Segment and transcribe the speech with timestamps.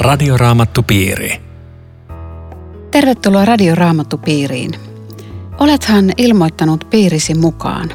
[0.00, 1.40] Radioraamattupiiri.
[2.90, 4.70] Tervetuloa Radioraamattupiiriin.
[5.58, 7.90] Olethan ilmoittanut piirisi mukaan.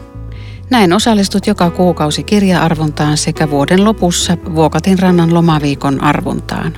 [0.70, 6.74] Näin osallistut joka kuukausi kirja-arvontaan sekä vuoden lopussa Vuokatin rannan lomaviikon arvontaan.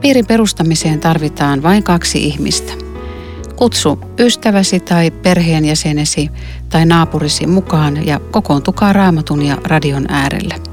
[0.00, 2.72] Piirin perustamiseen tarvitaan vain kaksi ihmistä.
[3.56, 6.30] Kutsu ystäväsi tai perheenjäsenesi
[6.68, 10.65] tai naapurisi mukaan ja kokoontukaa raamatun ja radion äärelle.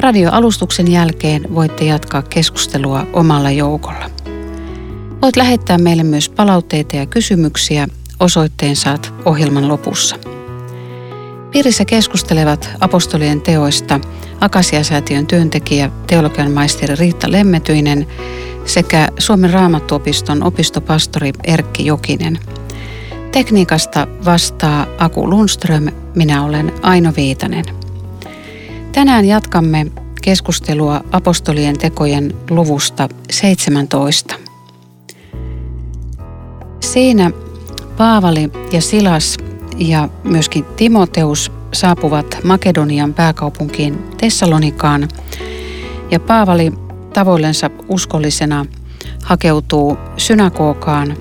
[0.00, 4.10] Radioalustuksen jälkeen voitte jatkaa keskustelua omalla joukolla.
[5.22, 7.88] Voit lähettää meille myös palautteita ja kysymyksiä.
[8.20, 10.16] Osoitteen saat ohjelman lopussa.
[11.50, 14.00] Piirissä keskustelevat apostolien teoista
[14.40, 18.06] Akasiasäätiön työntekijä, teologian maisteri Riitta Lemmetyinen
[18.64, 22.38] sekä Suomen raamattuopiston opistopastori Erkki Jokinen.
[23.32, 27.77] Tekniikasta vastaa Aku Lundström, minä olen Aino Viitanen.
[28.98, 29.86] Tänään jatkamme
[30.22, 34.34] keskustelua apostolien tekojen luvusta 17.
[36.80, 37.30] Siinä
[37.96, 39.36] Paavali ja Silas
[39.76, 45.08] ja myöskin Timoteus saapuvat Makedonian pääkaupunkiin Tessalonikaan
[46.10, 46.72] ja Paavali
[47.12, 48.66] tavoillensa uskollisena
[49.24, 51.16] hakeutuu synagogaan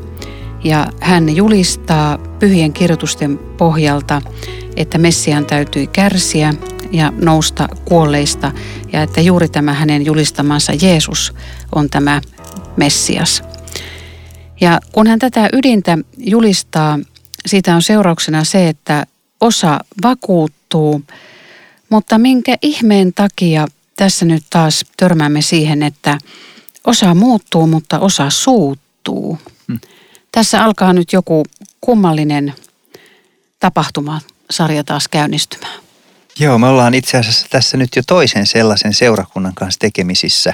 [0.64, 4.22] ja hän julistaa pyhien kirjoitusten pohjalta,
[4.75, 6.53] että Messian täytyi kärsiä
[6.92, 8.52] ja nousta kuolleista
[8.94, 11.34] ja että juuri tämä hänen julistamansa Jeesus
[11.76, 12.22] on tämä
[12.78, 13.44] Messias.
[14.62, 17.00] Ja kun hän tätä ydintä julistaa,
[17.46, 19.06] siitä on seurauksena se, että
[19.42, 21.02] osa vakuuttuu,
[21.90, 26.18] mutta minkä ihmeen takia tässä nyt taas törmäämme siihen, että
[26.86, 29.38] osa muuttuu, mutta osa suuttuu.
[29.68, 29.80] Hmm.
[30.32, 31.44] Tässä alkaa nyt joku
[31.82, 32.54] kummallinen
[33.60, 35.87] tapahtumasarja taas käynnistymään.
[36.40, 40.53] Joo, me ollaan itse asiassa tässä nyt jo toisen sellaisen seurakunnan kanssa tekemisissä,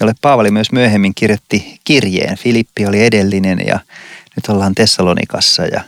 [0.00, 2.38] jolle Paavali myös myöhemmin kirjoitti kirjeen.
[2.38, 3.80] Filippi oli edellinen ja
[4.36, 5.80] nyt ollaan Tessalonikassa ja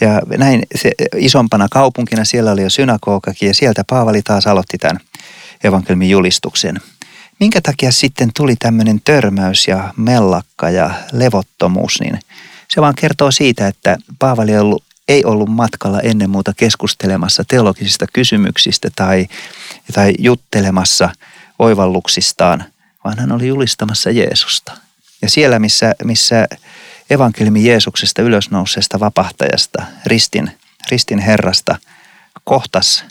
[0.00, 5.00] ja näin se, isompana kaupunkina siellä oli jo synagogakin ja sieltä Paavali taas aloitti tämän
[5.64, 6.80] evankelmin julistuksen.
[7.40, 12.18] Minkä takia sitten tuli tämmöinen törmäys ja mellakka ja levottomuus, niin
[12.68, 18.06] se vaan kertoo siitä, että Paavali ei ollut, ei ollut matkalla ennen muuta keskustelemassa teologisista
[18.12, 19.28] kysymyksistä tai,
[19.94, 21.10] tai juttelemassa
[21.58, 22.64] oivalluksistaan,
[23.04, 24.72] vaan hän oli julistamassa Jeesusta.
[25.22, 26.46] Ja siellä, missä, missä
[27.10, 30.50] evankeliumi Jeesuksesta ylösnouseesta vapahtajasta, ristin,
[30.90, 31.78] ristin Herrasta,
[32.44, 33.04] kohtas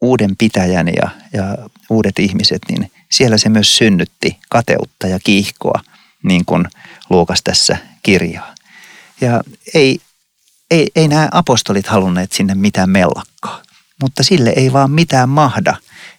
[0.00, 5.80] uuden pitäjän ja, ja uudet ihmiset, niin siellä se myös synnytti kateutta ja kiihkoa,
[6.22, 6.64] niin kuin
[7.10, 8.54] Luokas tässä kirjaa.
[9.20, 9.40] Ja
[9.74, 10.00] ei,
[10.70, 13.62] ei, ei nämä apostolit halunneet sinne mitään mellakkaa,
[14.02, 15.76] mutta sille ei vaan mitään mahda,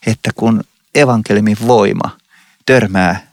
[0.07, 0.63] että kun
[0.95, 2.17] evankeliumin voima
[2.65, 3.31] törmää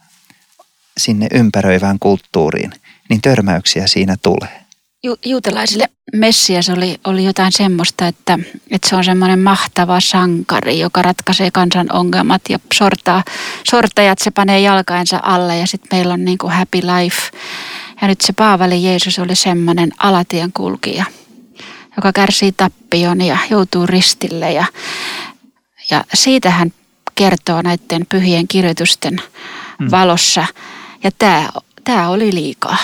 [0.99, 2.73] sinne ympäröivään kulttuuriin–
[3.09, 4.65] niin törmäyksiä siinä tulee.
[5.03, 8.39] Ju- juutalaisille Messias oli, oli jotain semmoista, että,
[8.71, 13.25] että se on semmoinen mahtava sankari, joka ratkaisee kansan ongelmat ja sortaa,
[13.71, 17.23] sortajat se panee jalkainsa alle ja sitten meillä on niin kuin happy life.
[18.03, 21.05] Ja nyt se Paavali Jeesus oli semmoinen alatien kulkija,
[21.97, 24.65] joka kärsii tappion ja joutuu ristille ja,
[25.91, 26.73] ja siitä hän
[27.15, 29.23] kertoo näiden pyhien kirjoitusten
[29.79, 29.91] mm.
[29.91, 30.47] valossa.
[31.05, 31.49] Ja tämä
[31.85, 32.77] tämä oli liikaa.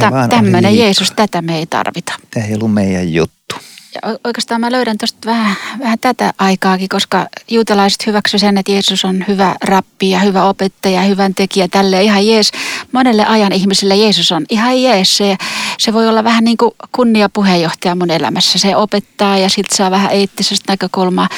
[0.00, 2.12] Tämä Tämmöinen Jeesus, tätä me ei tarvita.
[2.30, 3.56] Tämä ei ollut meidän juttu.
[3.94, 9.04] Ja oikeastaan mä löydän tuosta vähän, vähän tätä aikaakin, koska juutalaiset hyväksyivät sen, että Jeesus
[9.04, 12.52] on hyvä rappi ja hyvä opettaja, hyvän tekijä, tälle ihan jees.
[12.92, 15.16] Monelle ajan ihmiselle Jeesus on ihan jees.
[15.16, 15.36] Se,
[15.78, 18.58] se voi olla vähän niin kuin kunniapuheenjohtaja mun elämässä.
[18.58, 21.28] Se opettaa ja siltä saa vähän eettisestä näkökulmaa.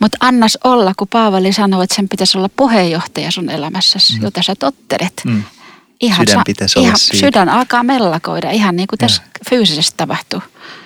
[0.00, 4.22] Mutta annas olla, kun Paavali sanoi, että sen pitäisi olla puheenjohtaja sun elämässäsi, mm.
[4.22, 5.22] jota sä tottelet.
[5.24, 5.42] Mm
[6.00, 7.20] ihan, sydän pitäisi ihan, olla siinä.
[7.20, 9.30] Sydän alkaa mellakoida, ihan niin kuin tässä ja.
[9.50, 10.42] fyysisesti tapahtuu.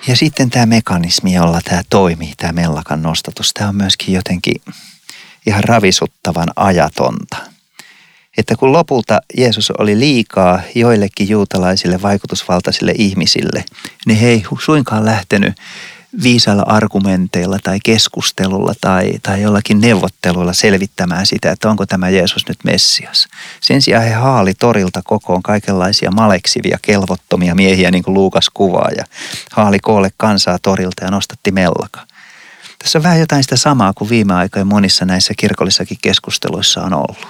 [0.07, 4.61] Ja sitten tämä mekanismi, jolla tämä toimii, tämä mellakan nostatus, tämä on myöskin jotenkin
[5.47, 7.37] ihan ravisuttavan ajatonta.
[8.37, 13.65] Että kun lopulta Jeesus oli liikaa joillekin juutalaisille vaikutusvaltaisille ihmisille,
[14.05, 15.53] niin he ei suinkaan lähtenyt
[16.23, 22.57] viisailla argumenteilla tai keskustelulla tai, tai jollakin neuvotteluilla selvittämään sitä, että onko tämä Jeesus nyt
[22.63, 23.27] Messias.
[23.61, 29.03] Sen sijaan he haali torilta kokoon kaikenlaisia maleksivia, kelvottomia miehiä, niin kuin Luukas kuvaa, ja
[29.51, 32.01] haali koolle kansaa torilta ja nostatti mellaka.
[32.79, 37.27] Tässä on vähän jotain sitä samaa kuin viime aikoina monissa näissä kirkollissakin keskusteluissa on ollut.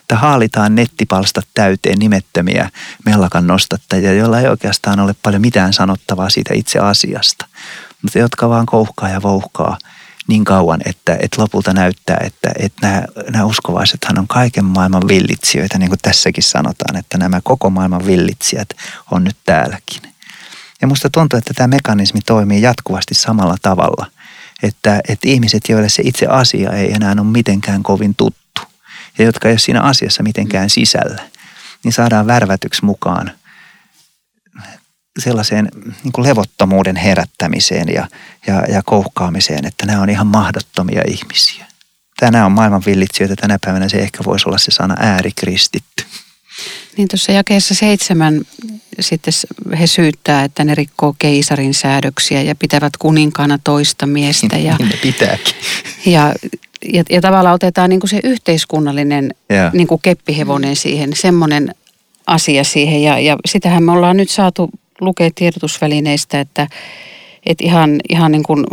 [0.00, 2.70] Että haalitaan nettipalstat täyteen nimettömiä
[3.04, 7.46] mellakan nostattajia, joilla ei oikeastaan ole paljon mitään sanottavaa siitä itse asiasta
[8.02, 9.78] mutta jotka vaan kouhkaa ja vouhkaa
[10.28, 15.78] niin kauan, että, että lopulta näyttää, että, että nämä, nämä uskovaisethan on kaiken maailman villitsijöitä,
[15.78, 18.68] niin kuin tässäkin sanotaan, että nämä koko maailman villitsijät
[19.10, 20.02] on nyt täälläkin.
[20.80, 24.06] Ja musta tuntuu, että tämä mekanismi toimii jatkuvasti samalla tavalla,
[24.62, 28.62] että, että ihmiset, joille se itse asia ei enää ole mitenkään kovin tuttu
[29.18, 31.22] ja jotka ei ole siinä asiassa mitenkään sisällä,
[31.84, 33.30] niin saadaan värvätyksi mukaan–
[35.18, 35.68] sellaiseen
[36.04, 38.08] niin kuin levottomuuden herättämiseen ja,
[38.46, 41.66] ja, ja kouhkaamiseen, että nämä on ihan mahdottomia ihmisiä.
[42.20, 46.04] Tänään on maailman villitsijöitä, tänä päivänä se ehkä voisi olla se sana äärikristitty.
[46.96, 48.42] Niin tuossa jakeessa seitsemän
[49.00, 49.32] sitten
[49.78, 54.58] he syyttää, että ne rikkoo keisarin säädöksiä ja pitävät kuninkaana toista miestä.
[54.58, 55.54] Ja, niin ne pitääkin.
[56.06, 56.34] Ja,
[56.92, 59.34] ja, ja tavallaan otetaan niin kuin se yhteiskunnallinen
[59.72, 61.74] niin kuin keppihevonen siihen, semmoinen
[62.26, 63.02] asia siihen.
[63.02, 64.70] Ja, ja sitähän me ollaan nyt saatu
[65.00, 66.66] lukea tiedotusvälineistä, että,
[67.46, 68.66] että ihan, ihan niin kuin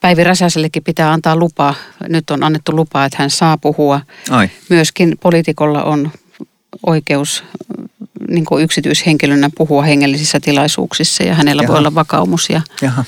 [0.00, 1.74] Päivi Räsäsellekin pitää antaa lupa.
[2.08, 4.00] Nyt on annettu lupa, että hän saa puhua.
[4.30, 4.50] Ai.
[4.68, 6.10] Myöskin poliitikolla on
[6.86, 7.44] oikeus
[8.28, 11.72] niin kuin yksityishenkilönä puhua hengellisissä tilaisuuksissa ja hänellä Jaha.
[11.72, 12.50] voi olla vakaumus.
[12.50, 12.60] Ja...
[12.82, 13.04] Jaha.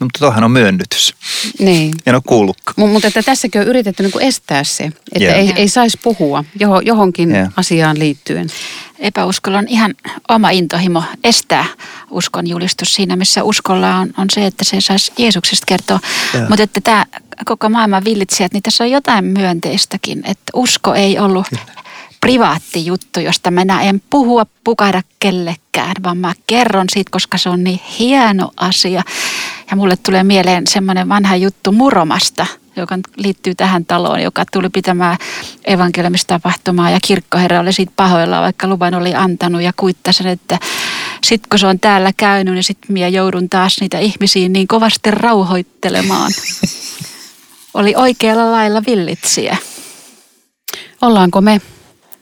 [0.00, 1.14] No, mutta tuohan on myönnytys.
[1.58, 1.94] Niin.
[2.06, 2.88] En ole kuullutkaan.
[2.88, 5.38] M- mutta että tässäkin on yritetty niin kuin estää se, että yeah.
[5.38, 6.44] ei, ei saisi puhua
[6.82, 7.52] johonkin yeah.
[7.56, 8.48] asiaan liittyen.
[8.98, 9.94] Epäuskolla on ihan
[10.28, 11.64] oma intohimo estää
[12.10, 16.00] uskon julistus siinä, missä uskolla on, on se, että se saisi Jeesuksesta kertoa.
[16.34, 16.48] Yeah.
[16.48, 17.06] Mutta että tämä
[17.44, 21.76] koko maailman villitsijät, niin tässä on jotain myönteistäkin, että usko ei ollut Kyllä
[22.26, 27.64] privaatti juttu, josta minä en puhua pukada kellekään, vaan mä kerron siitä, koska se on
[27.64, 29.02] niin hieno asia.
[29.70, 32.46] Ja mulle tulee mieleen semmoinen vanha juttu Muromasta,
[32.76, 35.18] joka liittyy tähän taloon, joka tuli pitämään
[35.64, 40.58] evankeliumistapahtumaa ja kirkkoherra oli siitä pahoilla, vaikka luvan oli antanut ja kuittasin, että
[41.24, 45.10] sitten kun se on täällä käynyt, niin sitten minä joudun taas niitä ihmisiä niin kovasti
[45.10, 46.32] rauhoittelemaan.
[47.74, 49.56] Oli oikealla lailla villitsiä.
[51.02, 51.60] Ollaanko me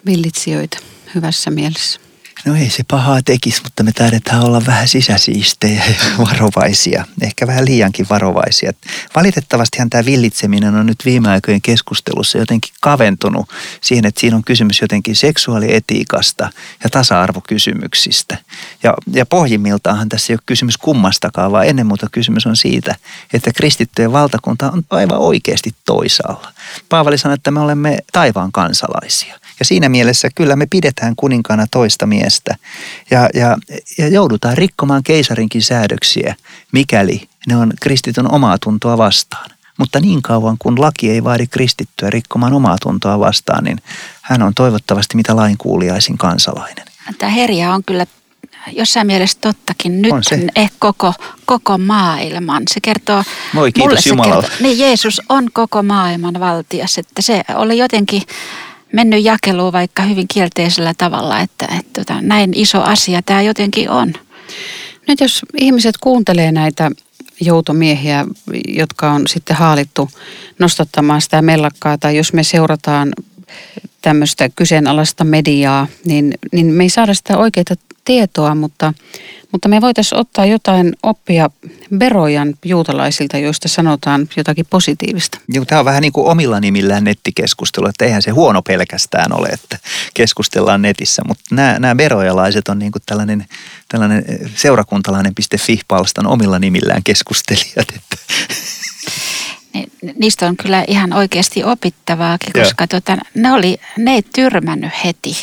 [0.07, 0.79] villitsijöitä
[1.15, 2.04] hyvässä mielessä.
[2.45, 7.05] No ei se pahaa tekisi, mutta me taidetaan olla vähän sisäsiistejä ja varovaisia.
[7.21, 8.73] Ehkä vähän liiankin varovaisia.
[9.17, 13.49] Valitettavastihan tämä villitseminen on nyt viime aikojen keskustelussa jotenkin kaventunut
[13.81, 16.51] siihen, että siinä on kysymys jotenkin seksuaalietiikasta
[16.85, 18.39] ja tasa-arvokysymyksistä.
[18.83, 22.97] Ja, ja pohjimmiltaanhan tässä ei ole kysymys kummastakaan, vaan ennen muuta kysymys on siitä,
[23.33, 26.54] että kristittyjen valtakunta on aivan oikeasti toisaalla.
[26.89, 29.39] Paavali sanoi, että me olemme taivaan kansalaisia.
[29.59, 32.57] Ja siinä mielessä kyllä me pidetään kuninkaana toista miestä
[33.11, 33.57] ja, ja,
[33.99, 36.35] ja joudutaan rikkomaan keisarinkin säädöksiä,
[36.73, 39.51] mikäli ne on kristityn omaa tuntoa vastaan.
[39.79, 43.79] Mutta niin kauan kun laki ei vaadi kristittyä rikkomaan omaa tuntoa vastaan, niin
[44.23, 46.85] hän on toivottavasti mitä lainkuuliaisin kansalainen.
[47.19, 48.07] Tämä herja on kyllä
[48.73, 50.03] jossain mielessä tottakin.
[50.03, 50.47] Nyt on se.
[50.57, 51.15] Eh, koko,
[51.45, 52.63] koko maailman.
[52.71, 53.23] Se kertoo
[53.53, 56.99] Moi, kiitos mulle se kertoo, niin Jeesus on koko maailman valtias.
[56.99, 58.23] Että se oli jotenkin
[58.93, 63.91] mennyt jakeluun vaikka hyvin kielteisellä tavalla, että, että että tota, näin iso asia tämä jotenkin
[63.91, 64.13] on.
[65.09, 66.91] Nyt jos ihmiset kuuntelee näitä
[67.41, 68.25] joutomiehiä,
[68.69, 70.11] jotka on sitten haalittu
[70.59, 73.13] nostattamaan sitä mellakkaa, tai jos me seurataan
[74.03, 77.65] tämmöistä kyseenalaista mediaa, niin, niin me ei saada sitä oikeaa
[78.05, 78.95] tietoa, mutta,
[79.53, 81.51] mutta me voitaisiin ottaa jotain oppia
[81.97, 85.39] Berojan juutalaisilta, joista sanotaan jotakin positiivista.
[85.49, 89.49] Joo, tämä on vähän niin kuin omilla nimillään nettikeskustelu, että eihän se huono pelkästään ole,
[89.49, 89.79] että
[90.15, 93.47] keskustellaan netissä, mutta nämä, nämä berojalaiset on niin kuin tällainen,
[93.89, 94.25] tällainen
[94.57, 97.89] seurakuntalainen.fi-palstan omilla nimillään keskustelijat.
[97.97, 98.17] Että.
[100.19, 105.35] Niistä on kyllä ihan oikeasti opittavaakin, koska tota, ne, oli, ne ei tyrmännyt heti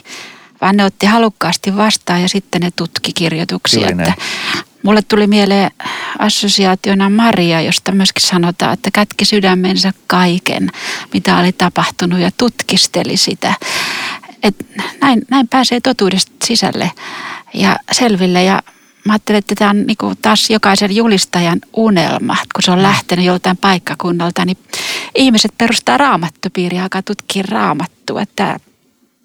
[0.61, 3.89] vaan ne otti halukkaasti vastaan ja sitten ne tutki kirjoituksia.
[3.89, 4.13] Että
[4.83, 5.71] mulle tuli mieleen
[6.19, 10.69] assosiaationa Maria, josta myöskin sanotaan, että kätki sydämensä kaiken,
[11.13, 13.53] mitä oli tapahtunut ja tutkisteli sitä.
[14.43, 14.55] Et
[15.01, 16.91] näin, näin pääsee totuudesta sisälle
[17.53, 18.61] ja selville ja
[19.05, 23.57] Mä ajattelin, että tämä on niin taas jokaisen julistajan unelma, kun se on lähtenyt joltain
[23.57, 24.57] paikkakunnalta, niin
[25.15, 28.21] ihmiset perustaa raamattupiiriä alkaa tutkia raamattua.
[28.21, 28.59] Että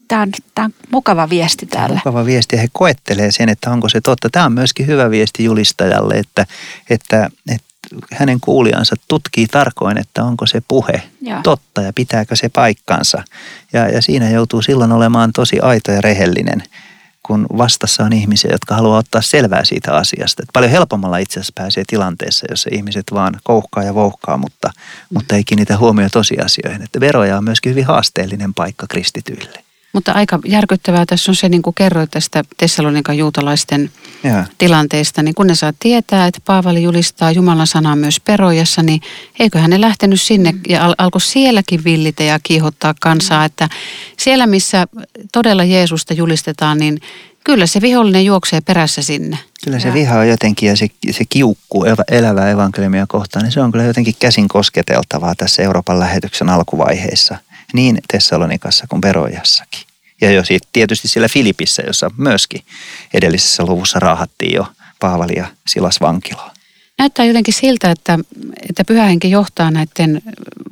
[0.08, 2.00] tämä on, tämä on mukava viesti täällä.
[2.04, 4.30] Mukava viesti ja he koettelee sen, että onko se totta.
[4.30, 6.46] Tämä on myöskin hyvä viesti julistajalle, että,
[6.90, 7.66] että, että
[8.12, 11.40] hänen kuulijansa tutkii tarkoin, että onko se puhe Joo.
[11.42, 13.24] totta ja pitääkö se paikkansa.
[13.72, 16.62] Ja, ja siinä joutuu silloin olemaan tosi aito ja rehellinen,
[17.22, 20.42] kun vastassa on ihmisiä, jotka haluaa ottaa selvää siitä asiasta.
[20.42, 25.14] Et paljon helpommalla itse asiassa pääsee tilanteessa, jossa ihmiset vaan kouhkaa ja vouhkaa, mutta, mm.
[25.14, 26.82] mutta ei kiinnitä huomioon tosiasioihin.
[26.82, 29.65] Että veroja on myöskin hyvin haasteellinen paikka kristityille.
[29.96, 33.90] Mutta aika järkyttävää tässä on se, niin kuin kerroit tästä Tessalonikan juutalaisten
[34.22, 34.44] ja.
[34.58, 39.00] tilanteesta, niin kun ne saa tietää, että Paavali julistaa Jumalan sanaa myös Perojassa, niin
[39.38, 43.68] eiköhän ne lähtenyt sinne ja al- alkoi sielläkin villitä ja kiihottaa kansaa, että
[44.18, 44.86] siellä missä
[45.32, 47.00] todella Jeesusta julistetaan, niin
[47.44, 49.38] kyllä se vihollinen juoksee perässä sinne.
[49.64, 53.72] Kyllä se viha on jotenkin ja se, se kiukkuu elävää evankeliumia kohtaan, niin se on
[53.72, 57.38] kyllä jotenkin käsin kosketeltavaa tässä Euroopan lähetyksen alkuvaiheessa,
[57.72, 59.85] niin Tessalonikassa kuin Perojassakin.
[60.20, 62.62] Ja jo siitä, tietysti siellä Filipissä, jossa myöskin
[63.14, 64.66] edellisessä luvussa raahattiin jo
[65.00, 66.55] Paavali ja Silas vankilaan.
[66.98, 68.18] Näyttää jotenkin siltä, että,
[68.68, 70.22] että pyhähenki johtaa näiden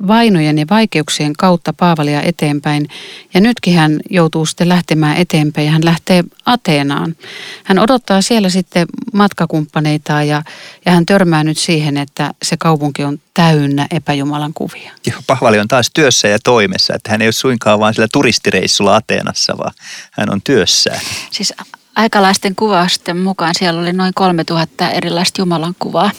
[0.07, 2.87] vainojen ja vaikeuksien kautta Paavalia eteenpäin.
[3.33, 7.15] Ja nytkin hän joutuu sitten lähtemään eteenpäin ja hän lähtee Ateenaan.
[7.63, 10.43] Hän odottaa siellä sitten matkakumppaneitaan ja,
[10.85, 14.91] ja hän törmää nyt siihen, että se kaupunki on täynnä epäjumalan kuvia.
[15.11, 18.95] Joo, Paavali on taas työssä ja toimessa, että hän ei ole suinkaan vain sillä turistireissulla
[18.95, 19.73] Ateenassa, vaan
[20.11, 20.99] hän on työssään.
[21.31, 21.53] Siis
[21.95, 26.11] aikalaisten kuvausten mukaan siellä oli noin 3000 erilaista Jumalan kuvaa.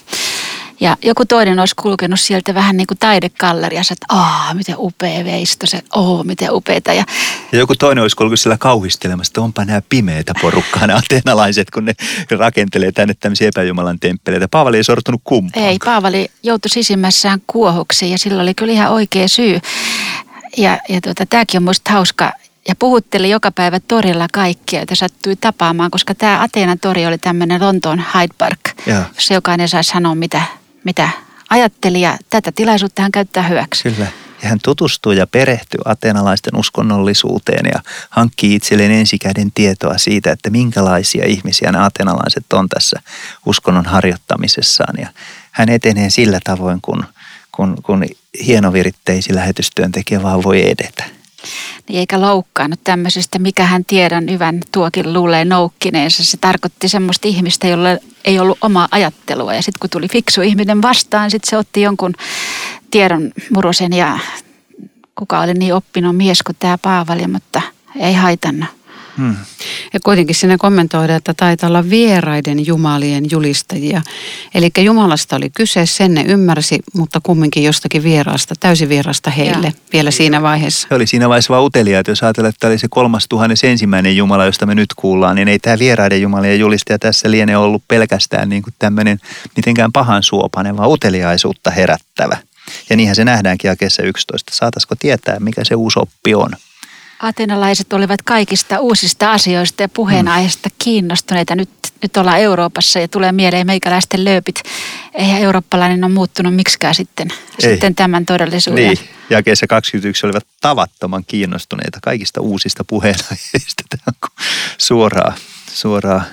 [0.81, 5.67] Ja joku toinen olisi kulkenut sieltä vähän niin kuin taidekalleriassa, että aah, miten upea veisto
[5.67, 6.93] se, oo, miten upeita.
[6.93, 7.05] Ja,
[7.53, 11.85] ja joku toinen olisi kulkenut siellä kauhistelemassa, että onpa nämä pimeitä porukkaa, nämä ateenalaiset, kun
[11.85, 11.93] ne
[12.31, 14.49] rakentelee tänne tämmöisiä epäjumalan temppeleitä.
[14.49, 15.65] Paavali ei sortunut kumpaan.
[15.65, 19.61] Ei, Paavali joutui sisimmässään kuohuksi ja sillä oli kyllä ihan oikea syy.
[20.57, 22.33] Ja, ja tuota, tämäkin on minusta hauska
[22.69, 27.61] ja puhutteli joka päivä torilla kaikkia, joita sattui tapaamaan, koska tämä Ateenan tori oli tämmöinen
[27.61, 28.61] Lontoon Hyde Park,
[29.15, 30.43] jossa jokainen sai sanoa, mitä,
[30.85, 31.09] mitä
[31.51, 33.83] ajatteli ja tätä tilaisuutta hän käyttää hyväksi.
[33.83, 34.07] Kyllä.
[34.43, 41.27] Ja hän tutustuu ja perehtyy ateenalaisten uskonnollisuuteen ja hankkii itselleen ensikäden tietoa siitä, että minkälaisia
[41.27, 43.01] ihmisiä nämä ateenalaiset on tässä
[43.47, 44.95] uskonnon harjoittamisessaan.
[45.01, 45.09] Ja
[45.51, 47.05] hän etenee sillä tavoin, kun,
[47.53, 48.05] kun, kun
[48.47, 51.16] hienoviritteisin lähetystyöntekijä vaan voi edetä
[51.89, 56.25] niin eikä loukkaannut tämmöisestä, mikä hän tiedon hyvän tuokin luulee noukkineensa.
[56.25, 57.89] Se tarkoitti semmoista ihmistä, jolla
[58.25, 59.55] ei ollut omaa ajattelua.
[59.55, 62.15] Ja sitten kun tuli fiksu ihminen vastaan, sitten se otti jonkun
[62.91, 64.19] tiedon murosen ja
[65.15, 67.63] kuka oli niin oppinut mies kuin tämä Paavali, mutta
[68.01, 68.69] ei haitannut.
[69.19, 69.37] Hmm.
[69.93, 74.03] Ja kuitenkin sinne kommentoidaan, että taitaa olla vieraiden jumalien julistajia.
[74.55, 79.73] Eli Jumalasta oli kyse, sen ne ymmärsi, mutta kumminkin jostakin vieraasta, täysin vieraasta heille ja.
[79.93, 80.89] vielä siinä vaiheessa.
[80.91, 84.17] He oli siinä vaiheessa vaan uteliaat, jos ajatellaan, että tämä oli se kolmas tuhannes ensimmäinen
[84.17, 88.49] Jumala, josta me nyt kuullaan, niin ei tämä vieraiden jumalien julistaja tässä liene ollut pelkästään
[88.49, 89.19] niin kuin tämmöinen
[89.57, 92.37] mitenkään pahan suopainen, vaan uteliaisuutta herättävä.
[92.91, 94.53] Ja niinhän se nähdäänkin jakeessa 11.
[94.55, 96.51] Saataisiko tietää, mikä se uusi oppi on?
[97.19, 101.55] Atenalaiset olivat kaikista uusista asioista ja puheenaiheista kiinnostuneita.
[101.55, 101.71] Nyt,
[102.03, 104.63] nyt ollaan Euroopassa ja tulee mieleen meikäläisten lööpit.
[105.15, 108.85] Eihän eurooppalainen ole muuttunut miksikään sitten, sitten tämän todellisuuden.
[108.85, 108.99] Niin,
[109.31, 113.83] jakeessa 21 olivat tavattoman kiinnostuneita kaikista uusista puheenaiheista.
[113.89, 114.31] Tämä on
[114.79, 115.35] suoraa,
[115.73, 116.25] suoraa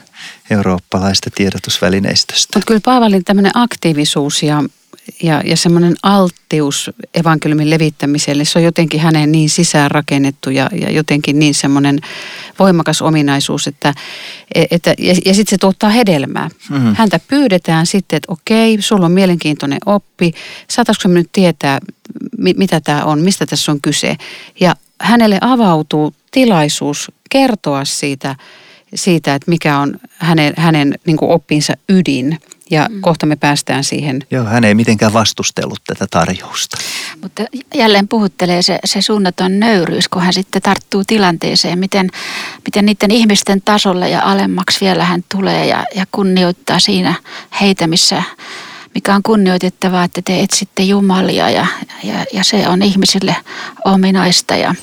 [0.50, 2.58] eurooppalaista tiedotusvälineistöstä.
[2.58, 4.64] Mutta kyllä Paavalin tämmöinen aktiivisuus ja
[5.24, 11.40] ja, ja semmoinen alttius evankeliumin levittämiselle, se on jotenkin hänen niin sisäänrakennettu ja, ja jotenkin
[11.40, 12.00] niin semmoinen
[12.60, 13.94] voimakas ominaisuus, että,
[14.72, 16.50] että ja, ja sitten se tuottaa hedelmää.
[16.70, 16.96] Mm-hmm.
[16.96, 20.34] Häntä pyydetään sitten, että okei, sulla on mielenkiintoinen oppi,
[20.70, 21.80] saataisiko nyt tietää,
[22.38, 24.16] mitä tämä on, mistä tässä on kyse.
[24.60, 28.36] Ja hänelle avautuu tilaisuus kertoa siitä,
[28.96, 32.38] siitä että mikä on hänen, hänen niin oppinsa ydin–
[32.74, 33.02] ja mm.
[33.02, 34.20] kohta me päästään siihen.
[34.32, 36.78] Joo, hän ei mitenkään vastustellut tätä tarjousta.
[37.22, 37.44] Mutta
[37.76, 42.10] jälleen puhuttelee se, se suunnaton nöyryys, kun hän sitten tarttuu tilanteeseen, miten,
[42.66, 47.14] miten niiden ihmisten tasolle ja alemmaksi vielä hän tulee ja, ja kunnioittaa siinä
[47.62, 48.24] heitä, missä,
[48.96, 51.66] mikä on kunnioitettavaa, että te etsitte Jumalia ja,
[52.04, 53.36] ja, ja se on ihmisille
[53.86, 54.76] ominaista ja,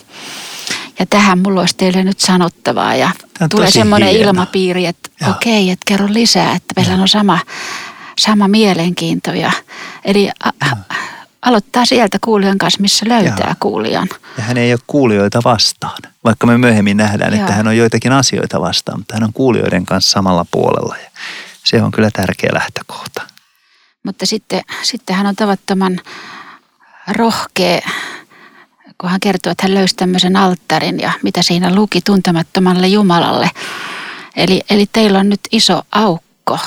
[1.00, 3.10] ja tähän mulla olisi teille nyt sanottavaa ja
[3.50, 4.28] tulee semmoinen hieno.
[4.28, 7.38] ilmapiiri, että okei, okay, että kerro lisää, että meillä on sama,
[8.18, 9.32] sama mielenkiinto.
[9.32, 9.52] Ja,
[10.04, 10.76] eli a, a,
[11.42, 13.54] aloittaa sieltä kuulijan kanssa, missä löytää ja.
[13.60, 14.08] kuulijan.
[14.36, 17.40] Ja hän ei ole kuulijoita vastaan, vaikka me myöhemmin nähdään, Joo.
[17.40, 20.96] että hän on joitakin asioita vastaan, mutta hän on kuulijoiden kanssa samalla puolella.
[21.04, 21.10] Ja
[21.64, 23.22] se on kyllä tärkeä lähtökohta.
[24.02, 26.00] Mutta sitten, sitten hän on tavattoman
[27.08, 27.80] rohkea
[29.00, 33.50] kun hän kertoo, että hän löysi tämmöisen alttarin ja mitä siinä luki tuntemattomalle Jumalalle.
[34.36, 36.58] Eli, eli teillä on nyt iso aukko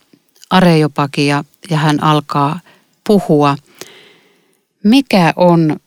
[0.49, 2.59] Areopagia ja hän alkaa
[3.07, 3.57] puhua.
[4.83, 5.79] Mikä on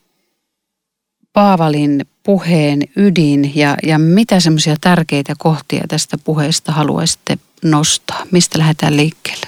[1.32, 8.26] Paavalin puheen ydin ja, ja mitä semmoisia tärkeitä kohtia tästä puheesta haluaisitte nostaa?
[8.30, 9.46] Mistä lähdetään liikkeelle?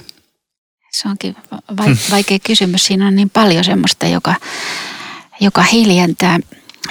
[0.91, 1.35] Se onkin
[2.11, 2.85] vaikea kysymys.
[2.85, 4.35] Siinä on niin paljon semmoista, joka,
[5.39, 6.39] joka hiljentää.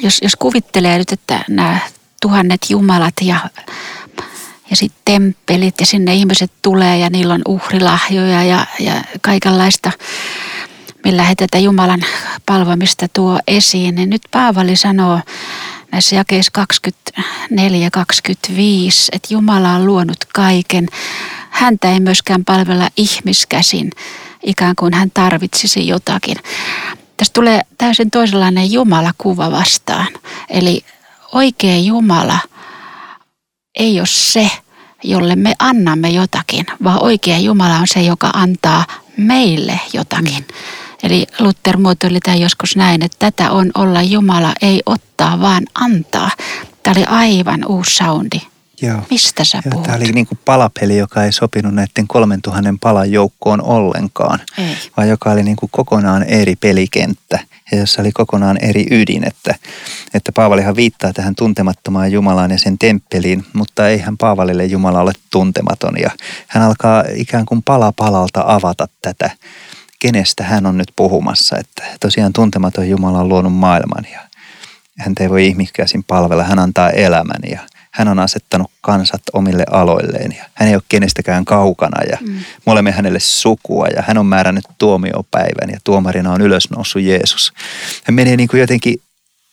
[0.03, 1.79] Jos, jos kuvittelee nyt, että nämä
[2.23, 3.37] tuhannet jumalat ja,
[4.71, 9.93] ja sitten temppelit ja sinne ihmiset tulee ja niillä on uhrilahjoja ja, ja kaikenlaista,
[11.05, 12.05] millä he tätä Jumalan
[12.47, 15.21] palvomista tuo esiin, niin nyt Paavali sanoo
[15.93, 16.65] näissä jakeissa 24-25,
[19.13, 20.89] että Jumala on luonut kaiken.
[21.51, 23.91] Häntä ei myöskään palvella ihmiskäsin,
[24.43, 26.37] ikään kuin hän tarvitsisi jotakin.
[27.17, 30.09] Tässä tulee täysin toisenlainen Jumala-kuva vastaan.
[30.51, 30.85] Eli
[31.33, 32.39] oikea Jumala
[33.79, 34.51] ei ole se,
[35.05, 38.85] jolle me annamme jotakin, vaan oikea Jumala on se, joka antaa
[39.17, 40.35] meille jotakin.
[40.39, 40.45] Mm.
[41.03, 46.31] Eli Luther muotoili tämän joskus näin, että tätä on olla Jumala, ei ottaa, vaan antaa.
[46.83, 48.41] Tämä oli aivan uusi soundi.
[48.83, 49.01] Joo.
[49.11, 49.83] Mistä sä puhut?
[49.83, 54.77] Tämä oli niin kuin palapeli, joka ei sopinut näiden 3000 palan joukkoon ollenkaan, ei.
[54.97, 57.39] vaan joka oli niin kuin kokonaan eri pelikenttä
[57.73, 59.25] ja jossa oli kokonaan eri ydin.
[59.25, 59.55] Että,
[60.15, 65.95] että Paavalihan viittaa tähän tuntemattomaan Jumalaan ja sen temppeliin, mutta eihän Paavalille Jumala ole tuntematon.
[66.01, 66.11] Ja
[66.49, 69.31] hän alkaa ikään kuin pala palalta avata tätä
[70.03, 71.57] kenestä hän on nyt puhumassa.
[71.59, 74.21] Että tosiaan tuntematon Jumala on luonut maailman ja
[74.99, 76.45] hän ei voi ihmiskäsin palvella.
[76.45, 77.61] Hän antaa elämän ja
[77.91, 82.33] hän on asettanut kansat omille aloilleen ja hän ei ole kenestäkään kaukana ja mm.
[82.67, 87.53] me olemme hänelle sukua ja hän on määrännyt tuomiopäivän ja tuomarina on ylösnoussut Jeesus.
[88.05, 89.01] Hän menee niin kuin jotenkin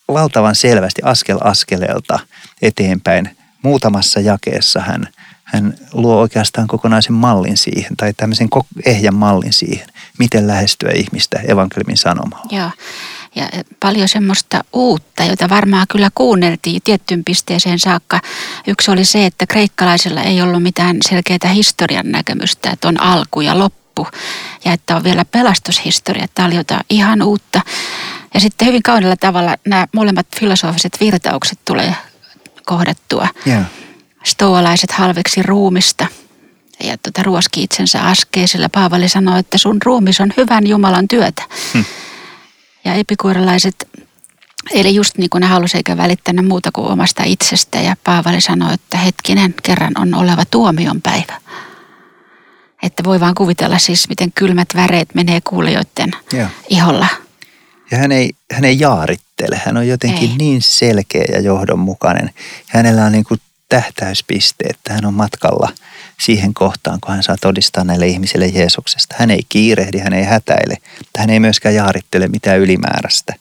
[0.08, 2.18] valtavan selvästi askel askeleelta
[2.62, 3.36] eteenpäin.
[3.62, 5.08] Muutamassa jakeessa hän–
[5.52, 8.48] hän luo oikeastaan kokonaisen mallin siihen, tai tämmöisen
[8.86, 9.86] ehjän mallin siihen,
[10.18, 12.46] miten lähestyä ihmistä evankeliumin sanomalla.
[12.50, 12.70] Joo,
[13.34, 13.48] ja
[13.80, 18.20] paljon semmoista uutta, jota varmaan kyllä kuunneltiin tiettyyn pisteeseen saakka.
[18.66, 23.58] Yksi oli se, että kreikkalaisilla ei ollut mitään selkeää historian näkemystä, että on alku ja
[23.58, 24.06] loppu,
[24.64, 26.26] ja että on vielä pelastushistoria.
[26.34, 27.60] Tämä oli jotain ihan uutta.
[28.34, 31.94] Ja sitten hyvin kaudella tavalla nämä molemmat filosofiset virtaukset tulee
[32.66, 33.28] kohdattua.
[33.46, 33.66] Yeah
[34.24, 36.06] stoalaiset halveksi ruumista
[36.84, 38.68] ja tuota, ruoski itsensä askeisilla.
[38.68, 41.42] Paavali sanoi, että sun ruumis on hyvän Jumalan työtä.
[41.74, 41.84] Hmm.
[42.84, 43.88] Ja epikuorilaiset,
[44.70, 47.80] eli just niin kuin ne halusi eikä välittänyt muuta kuin omasta itsestä.
[47.80, 51.40] Ja Paavali sanoi, että hetkinen, kerran on oleva tuomion päivä.
[52.82, 56.50] Että voi vaan kuvitella siis, miten kylmät väreet menee kuulijoiden yeah.
[56.68, 57.06] iholla.
[57.90, 59.60] Ja hän ei, hän ei jaarittele.
[59.64, 60.36] Hän on jotenkin ei.
[60.36, 62.30] niin selkeä ja johdonmukainen.
[62.68, 65.72] Hänellä on niin kuin tähtäyspiste, että hän on matkalla
[66.20, 69.14] siihen kohtaan, kun hän saa todistaa näille ihmisille Jeesuksesta.
[69.18, 70.76] Hän ei kiirehdi, hän ei hätäile,
[71.18, 73.34] hän ei myöskään jaarittele mitään ylimääräistä,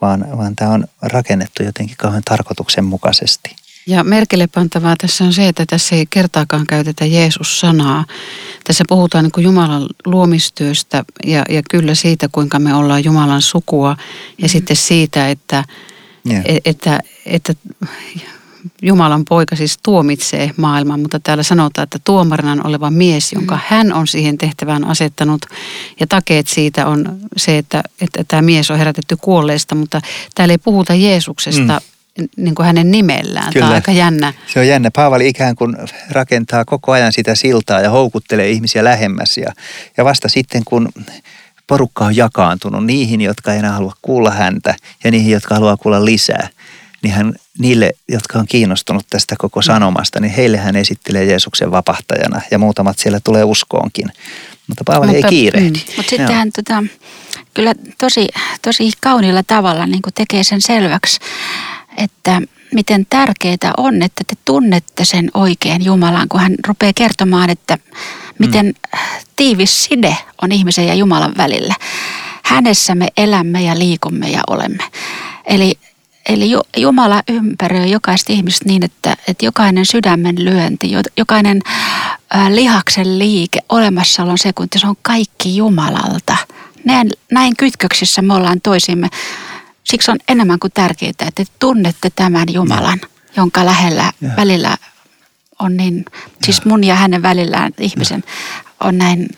[0.00, 3.56] vaan, vaan tämä on rakennettu jotenkin kauhean tarkoituksenmukaisesti.
[3.86, 8.04] Ja merkille pantavaa tässä on se, että tässä ei kertaakaan käytetä Jeesus-sanaa.
[8.64, 13.96] Tässä puhutaan niin Jumalan luomistyöstä ja, ja kyllä siitä, kuinka me ollaan Jumalan sukua
[14.38, 14.48] ja mm.
[14.48, 15.64] sitten siitä, että,
[16.30, 16.44] yeah.
[16.64, 17.54] että, että
[18.82, 23.60] Jumalan poika siis tuomitsee maailman, mutta täällä sanotaan, että tuomarina oleva mies, jonka mm.
[23.66, 25.46] hän on siihen tehtävään asettanut.
[26.00, 30.00] Ja takeet siitä on se, että, että tämä mies on herätetty kuolleesta, mutta
[30.34, 31.80] täällä ei puhuta Jeesuksesta
[32.18, 32.28] mm.
[32.36, 33.52] niin kuin hänen nimellään.
[33.52, 33.64] Kyllä.
[33.64, 34.32] Tämä on aika jännä.
[34.46, 34.90] Se on jännä.
[34.90, 35.76] Paavali ikään kuin
[36.10, 39.36] rakentaa koko ajan sitä siltaa ja houkuttelee ihmisiä lähemmäs.
[39.36, 39.52] Ja,
[39.96, 40.88] ja vasta sitten, kun
[41.66, 46.04] porukka on jakaantunut niihin, jotka ei enää halua kuulla häntä ja niihin, jotka haluaa kuulla
[46.04, 46.48] lisää–
[47.02, 52.40] niin hän niille, jotka on kiinnostunut tästä koko sanomasta, niin heille hän esittelee Jeesuksen vapahtajana
[52.50, 54.12] ja muutamat siellä tulee uskoonkin.
[54.66, 55.78] Mutta Paavali ei kiirehdi.
[55.78, 56.84] Mm, mutta sitten hän tota,
[57.54, 58.28] kyllä tosi,
[58.62, 61.20] tosi kauniilla tavalla niin kuin tekee sen selväksi,
[61.96, 62.42] että
[62.74, 67.78] miten tärkeää on, että te tunnette sen oikein Jumalan, kun hän rupeaa kertomaan, että
[68.38, 68.74] Miten
[69.36, 71.74] tiivis side on ihmisen ja Jumalan välillä.
[72.42, 74.84] Hänessä me elämme ja liikumme ja olemme.
[75.44, 75.78] Eli,
[76.28, 81.60] eli Jumala ympäröi jokaista ihmistä niin, että, että jokainen sydämen lyönti, jokainen
[82.48, 86.36] lihaksen liike, olemassaolon sekunti, se on kaikki Jumalalta.
[86.84, 89.08] Näin, näin kytköksissä me ollaan toisimme.
[89.84, 93.08] Siksi on enemmän kuin tärkeää, että te tunnette tämän Jumalan, ja.
[93.36, 94.30] jonka lähellä ja.
[94.36, 94.76] välillä
[95.58, 96.04] on niin,
[96.44, 98.24] siis mun ja hänen välillään ihmisen
[98.80, 99.28] on näin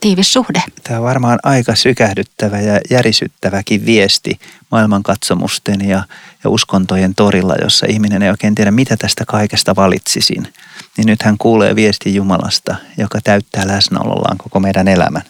[0.00, 0.62] tiivis suhde.
[0.84, 4.38] Tämä on varmaan aika sykähdyttävä ja järisyttäväkin viesti
[4.70, 6.02] maailmankatsomusten ja,
[6.44, 10.52] ja uskontojen torilla, jossa ihminen ei oikein tiedä, mitä tästä kaikesta valitsisin.
[10.96, 15.22] Niin nyt hän kuulee viesti Jumalasta, joka täyttää läsnäolollaan koko meidän elämän.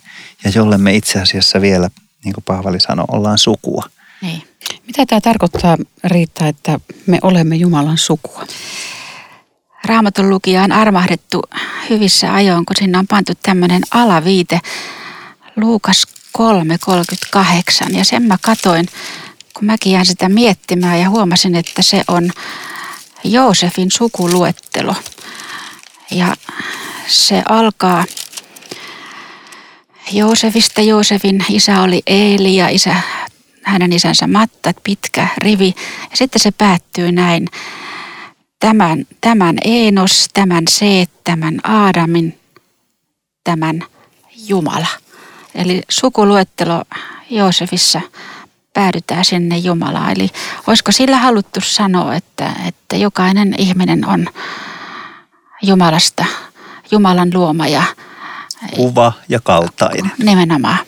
[0.45, 1.91] Ja jolle me itse asiassa vielä,
[2.25, 3.85] niin kuin Paavali sanoi, ollaan sukua.
[4.23, 4.43] Niin.
[4.87, 8.47] Mitä tämä tarkoittaa, Riitta, että me olemme Jumalan sukua?
[9.85, 11.43] Raamatun lukija on armahdettu
[11.91, 14.61] hyvissä ajoin, kun sinne on pantu tämmöinen alaviite
[15.57, 16.07] Luukas
[16.39, 17.97] 3.38.
[17.97, 18.87] Ja sen mä katoin,
[19.55, 22.31] kun mäkin jään sitä miettimään ja huomasin, että se on
[23.25, 24.95] Joosefin sukuluettelo.
[26.11, 26.37] Ja
[27.07, 28.05] se alkaa
[30.13, 30.81] Joosefista.
[30.81, 32.97] Joosefin isä oli Eeli ja isä,
[33.63, 35.75] hänen isänsä Matta, pitkä rivi.
[36.11, 37.49] Ja sitten se päättyy näin
[38.61, 42.39] tämän, tämän Eenos, tämän Seet, tämän Aadamin,
[43.45, 43.85] tämän
[44.47, 44.87] Jumala.
[45.55, 46.85] Eli sukuluettelo
[47.31, 48.01] Joosefissa
[48.75, 50.13] päädytään sinne Jumalaan.
[50.13, 50.31] Eli
[50.67, 54.27] olisiko sillä haluttu sanoa, että, että jokainen ihminen on
[55.63, 56.25] Jumalasta,
[56.91, 57.83] Jumalan luoma ja
[58.75, 60.13] kuva ja kaltainen.
[60.19, 60.79] Nimenomaan.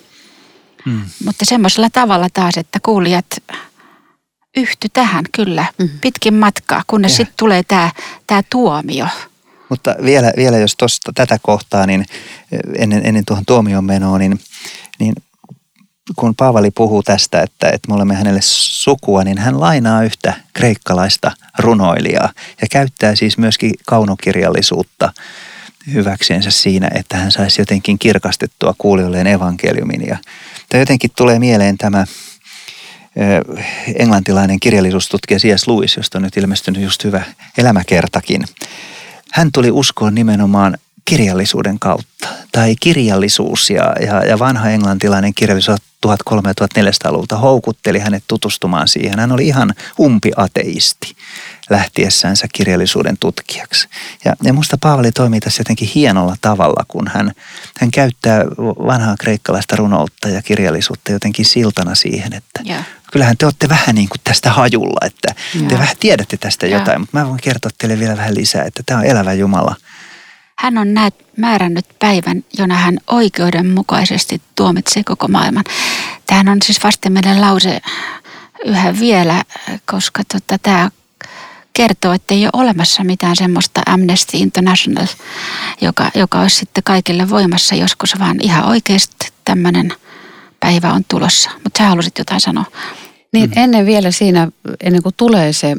[0.84, 1.02] Hmm.
[1.24, 3.26] Mutta semmoisella tavalla taas, että kuulijat
[4.56, 5.88] yhty tähän kyllä mm.
[6.00, 7.90] pitkin matkaa, kunnes sitten tulee tämä
[8.26, 9.06] tää tuomio.
[9.68, 12.04] Mutta vielä, vielä jos tuosta tätä kohtaa, niin
[12.78, 14.40] ennen, ennen tuohon tuomion menoa, niin,
[14.98, 15.14] niin
[16.16, 21.32] kun Paavali puhuu tästä, että, että me olemme hänelle sukua, niin hän lainaa yhtä kreikkalaista
[21.58, 25.12] runoilijaa ja käyttää siis myöskin kaunokirjallisuutta
[25.92, 30.06] hyväksensä siinä, että hän saisi jotenkin kirkastettua kuulijoilleen evankeliumin.
[30.06, 30.18] Ja
[30.74, 32.04] jotenkin tulee mieleen tämä
[33.96, 35.68] englantilainen kirjallisuustutkija C.S.
[35.68, 37.22] Lewis, josta on nyt ilmestynyt just hyvä
[37.58, 38.44] elämäkertakin.
[39.32, 42.28] Hän tuli uskoon nimenomaan kirjallisuuden kautta.
[42.52, 49.18] Tai kirjallisuus ja, ja, ja vanha englantilainen kirjallisuus 1300-1400-luvulta houkutteli hänet tutustumaan siihen.
[49.18, 51.14] Hän oli ihan umpiateisti
[51.70, 53.88] lähtiessänsä kirjallisuuden tutkijaksi.
[54.24, 57.32] Ja, ja musta Paavali toimii tässä jotenkin hienolla tavalla, kun hän,
[57.80, 58.44] hän käyttää
[58.86, 62.84] vanhaa kreikkalaista runoutta ja kirjallisuutta jotenkin siltana siihen, että yeah.
[63.12, 65.68] kyllähän te olette vähän niin kuin tästä hajulla, että yeah.
[65.68, 66.80] te vähän tiedätte tästä yeah.
[66.80, 69.76] jotain, mutta mä voin kertoa teille vielä vähän lisää, että tämä on elävä Jumala.
[70.58, 75.64] Hän on näet määrännyt päivän, jona hän oikeudenmukaisesti tuomitsee koko maailman.
[76.26, 77.80] Tämähän on siis vastenmielinen lause
[78.64, 79.42] yhä vielä,
[79.84, 80.90] koska tota, tämä
[81.72, 85.06] kertoo, että ei ole olemassa mitään semmoista Amnesty International,
[85.80, 89.92] joka, joka olisi sitten kaikille voimassa joskus, vaan ihan oikeasti tämmöinen
[90.60, 91.50] päivä on tulossa.
[91.64, 92.64] Mutta sä halusit jotain sanoa.
[93.32, 93.62] Niin mm.
[93.62, 94.48] ennen vielä siinä,
[94.80, 95.76] ennen kuin tulee se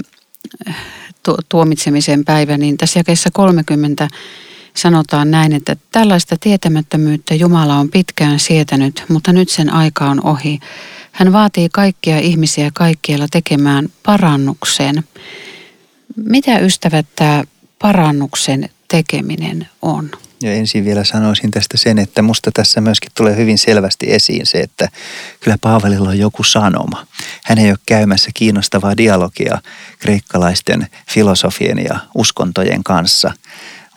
[0.67, 0.75] eh,
[1.23, 4.07] tu- tuomitsemisen päivä, niin tässä jakeessa 30
[4.73, 10.59] sanotaan näin, että tällaista tietämättömyyttä Jumala on pitkään sietänyt, mutta nyt sen aika on ohi.
[11.11, 15.03] Hän vaatii kaikkia ihmisiä kaikkialla tekemään parannuksen.
[16.15, 17.43] Mitä ystävät tämä
[17.79, 20.11] parannuksen tekeminen on?
[20.41, 24.59] Ja ensin vielä sanoisin tästä sen, että musta tässä myöskin tulee hyvin selvästi esiin se,
[24.59, 24.89] että
[25.39, 27.07] kyllä Paavalilla on joku sanoma.
[27.43, 29.61] Hän ei ole käymässä kiinnostavaa dialogia
[29.99, 33.31] kreikkalaisten filosofien ja uskontojen kanssa,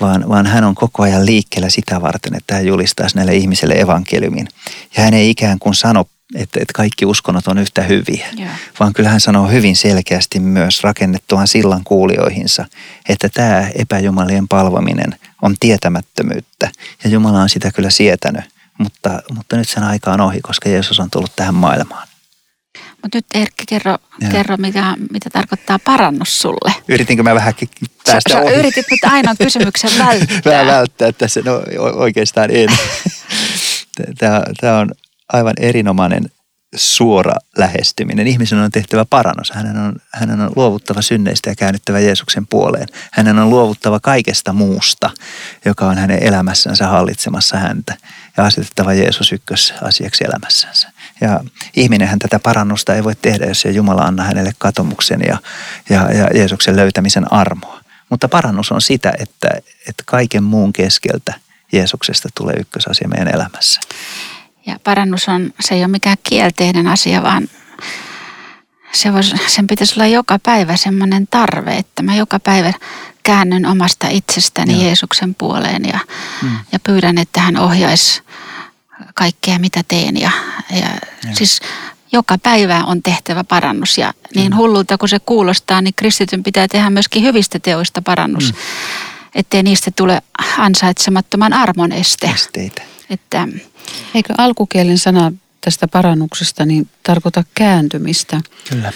[0.01, 4.49] vaan, vaan hän on koko ajan liikkeellä sitä varten, että hän julistaisi näille ihmisille evankeliumin.
[4.97, 8.59] Ja hän ei ikään kuin sano että, että kaikki uskonnot on yhtä hyviä, yeah.
[8.81, 12.65] vaan kyllä hän sanoo hyvin selkeästi myös rakennettuaan sillan kuulijoihinsa,
[13.09, 16.71] että tämä epäjumalien palvominen on tietämättömyyttä
[17.05, 18.45] ja Jumala on sitä kyllä sietänyt,
[18.79, 22.09] mutta, mutta nyt sen aika on ohi, koska Jeesus on tullut tähän maailmaan.
[23.03, 23.99] Mutta nyt Erkki, kerro,
[24.31, 26.75] kerro mitä, mitä tarkoittaa parannus sulle.
[26.89, 27.55] Yritinkö mä vähän
[28.07, 28.51] päästä sä, ohi?
[28.53, 30.53] Sä yritit nyt aina kysymyksen välttää.
[30.53, 31.63] Vähän välttää tässä, no
[31.95, 32.69] oikeastaan en.
[34.61, 34.91] Tämä on
[35.33, 36.31] aivan erinomainen
[36.77, 38.27] suora lähestyminen.
[38.27, 39.51] Ihmisen on tehtävä parannus.
[39.51, 42.89] Hänen on, hänen on luovuttava synneistä ja käännyttävä Jeesuksen puoleen.
[43.13, 45.11] Hänen on luovuttava kaikesta muusta,
[45.65, 47.97] joka on hänen elämässänsä hallitsemassa häntä
[48.37, 50.91] ja asetettava Jeesus ykkösasiaksi elämässänsä.
[51.21, 51.41] Ja
[51.77, 55.39] ihminenhän tätä parannusta ei voi tehdä, jos ei Jumala anna hänelle katomuksen ja,
[55.91, 57.81] ja, ja Jeesuksen löytämisen armoa.
[58.11, 59.49] Mutta parannus on sitä, että,
[59.89, 61.35] että kaiken muun keskeltä
[61.73, 63.81] Jeesuksesta tulee ykkösasia meidän elämässä.
[64.67, 67.49] Ja parannus on, se ei ole mikään kielteinen asia, vaan
[68.93, 72.73] se vois, sen pitäisi olla joka päivä semmoinen tarve, että mä joka päivä
[73.23, 74.83] käännyn omasta itsestäni Joo.
[74.83, 75.99] Jeesuksen puoleen ja,
[76.43, 76.59] mm.
[76.73, 78.23] ja pyydän, että hän ohjaisi
[79.15, 80.21] kaikkea, mitä teen.
[80.21, 80.31] Ja,
[80.71, 81.35] ja, ja.
[81.35, 81.61] siis
[82.13, 84.57] joka päivä on tehtävä parannus ja niin mm.
[84.57, 88.53] hullulta kuin se kuulostaa, niin kristityn pitää tehdä myöskin hyvistä teoista parannus.
[88.53, 88.59] Mm.
[89.35, 90.23] Ettei niistä tule
[90.59, 92.27] ansaitsemattoman armon este.
[92.27, 92.83] Esteitä.
[93.11, 93.49] Että,
[94.15, 98.41] Eikö alkukielen sana tästä parannuksesta niin tarkoita kääntymistä?
[98.69, 98.93] Kyllä.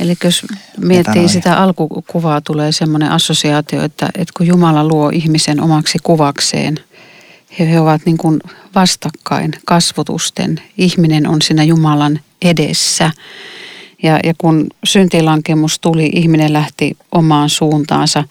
[0.00, 0.46] Eli jos
[0.78, 6.78] miettii sitä alkukuvaa, tulee semmoinen assosiaatio, että, että kun Jumala luo ihmisen omaksi kuvakseen,
[7.58, 8.40] he, he ovat niin kuin
[8.74, 10.62] vastakkain kasvotusten.
[10.78, 13.10] Ihminen on siinä Jumalan edessä.
[14.02, 18.24] Ja, ja kun syntilankemus tuli, ihminen lähti omaan suuntaansa.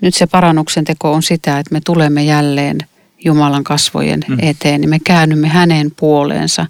[0.00, 2.78] Nyt se parannuksen teko on sitä, että me tulemme jälleen
[3.24, 4.36] Jumalan kasvojen mm.
[4.42, 6.66] eteen, niin me käännymme hänen puoleensa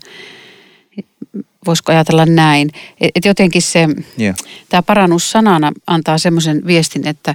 [1.67, 2.71] voisiko ajatella näin.
[3.01, 3.89] Että jotenkin se,
[4.21, 4.37] yeah.
[4.69, 7.35] tämä parannus sanana antaa semmoisen viestin, että,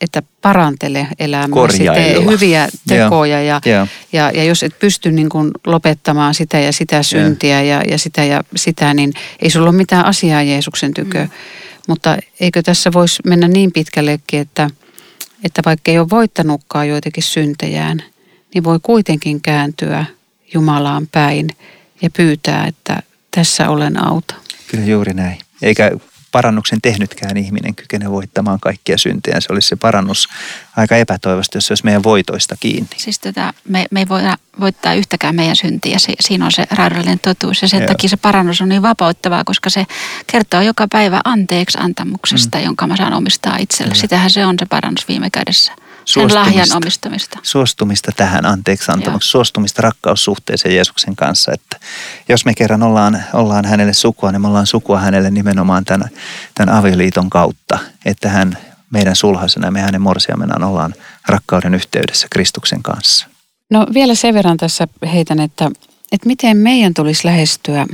[0.00, 3.62] että parantele elämää, tee hyviä tekoja yeah.
[3.64, 3.88] Ja, yeah.
[4.12, 7.82] Ja, ja jos et pysty niin kuin lopettamaan sitä ja sitä syntiä yeah.
[7.84, 9.12] ja, ja sitä ja sitä, niin
[9.42, 11.22] ei sulla ole mitään asiaa Jeesuksen tykö.
[11.22, 11.30] Mm.
[11.88, 14.70] Mutta eikö tässä voisi mennä niin pitkällekin, että,
[15.46, 18.02] että vaikka ei ole voittanutkaan joitakin syntejään,
[18.54, 20.04] niin voi kuitenkin kääntyä
[20.54, 21.48] Jumalaan päin
[22.02, 24.34] ja pyytää, että tässä olen auta.
[24.70, 25.38] Kyllä juuri näin.
[25.62, 25.90] Eikä
[26.36, 29.40] parannuksen tehnytkään ihminen kykene voittamaan kaikkia syntejä.
[29.40, 30.28] Se olisi se parannus
[30.76, 32.88] aika epätoivosta, jos se olisi meidän voitoista kiinni.
[32.96, 35.98] Siis tätä, me, me ei voida voittaa yhtäkään meidän syntiä.
[35.98, 37.88] Se, siinä on se raadollinen totuus ja sen Joo.
[37.88, 39.86] takia se parannus on niin vapauttavaa, koska se
[40.26, 42.64] kertoo joka päivä anteeksi antamuksesta, mm.
[42.64, 43.92] jonka mä saan omistaa itselle.
[43.92, 44.00] Kyllä.
[44.00, 45.72] Sitähän se on se parannus viime kädessä
[46.06, 47.38] sen lahjan omistamista.
[47.42, 51.52] Suostumista tähän anteeksi antamuksi, suostumista rakkaussuhteeseen Jeesuksen kanssa.
[51.52, 51.80] Että
[52.28, 56.08] jos me kerran ollaan, ollaan hänelle sukua, niin me ollaan sukua hänelle nimenomaan tämän,
[56.54, 58.58] tämän avioliiton kautta, että hän
[58.90, 60.94] meidän sulhasena ja me hänen morsiamenaan ollaan
[61.28, 63.26] rakkauden yhteydessä Kristuksen kanssa.
[63.70, 65.70] No vielä sen verran tässä heitän, että,
[66.12, 67.86] että miten meidän tulisi lähestyä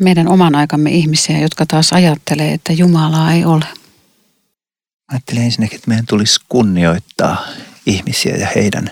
[0.00, 3.64] meidän oman aikamme ihmisiä, jotka taas ajattelee, että Jumalaa ei ole.
[5.12, 7.46] Ajattelen ensinnäkin, että meidän tulisi kunnioittaa
[7.86, 8.90] ihmisiä ja heidän,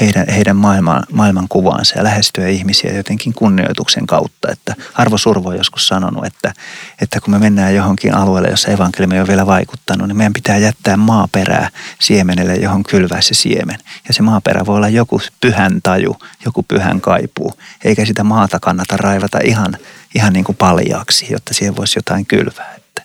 [0.00, 4.52] heidän, heidän maailman, maailmankuvaansa ja lähestyä ihmisiä jotenkin kunnioituksen kautta.
[4.52, 6.54] Että Arvo Survo on joskus sanonut, että,
[7.00, 10.96] että kun me mennään johonkin alueelle, jossa evankeliumi on vielä vaikuttanut, niin meidän pitää jättää
[10.96, 13.78] maaperää siemenelle, johon kylvää se siemen.
[14.08, 17.52] Ja se maaperä voi olla joku pyhän taju, joku pyhän kaipuu,
[17.84, 19.76] eikä sitä maata kannata raivata ihan,
[20.14, 22.74] ihan niin kuin paljaaksi, jotta siihen voisi jotain kylvää.
[22.76, 23.02] Että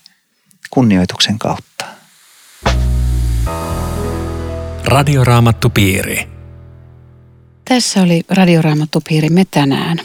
[0.70, 1.67] kunnioituksen kautta.
[4.86, 6.28] Radioraamattupiiri.
[7.66, 9.98] Tässä oli Radioraamattupiirimme tänään.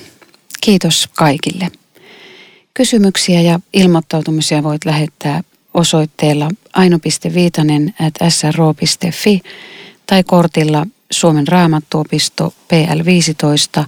[0.61, 1.69] Kiitos kaikille.
[2.75, 5.43] Kysymyksiä ja ilmoittautumisia voit lähettää
[5.75, 9.41] osoitteella aino.viitanen at sro.fi
[10.07, 13.85] tai kortilla Suomen raamattuopisto PL15